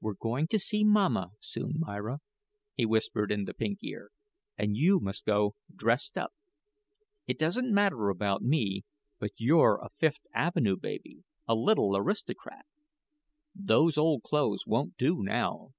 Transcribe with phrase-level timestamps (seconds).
[0.00, 2.20] "We're going to see mamma, soon, Myra,"
[2.72, 4.08] he whispered in the pink ear;
[4.56, 6.32] "and you must go dressed up.
[7.26, 8.84] It don't matter about me;
[9.18, 12.64] but you're a Fifth Avenue baby a little aristocrat.
[13.54, 15.74] These old clothes won't do, now."